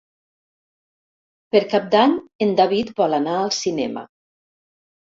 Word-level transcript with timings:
Per 1.57 1.61
Cap 1.75 1.85
d'Any 1.97 2.17
en 2.47 2.57
David 2.63 2.93
vol 3.05 3.17
anar 3.21 3.39
al 3.45 3.57
cinema. 3.61 4.09